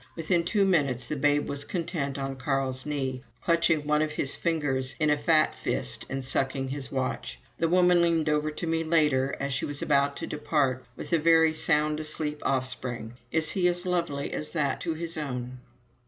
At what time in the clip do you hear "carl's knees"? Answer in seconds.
2.35-3.21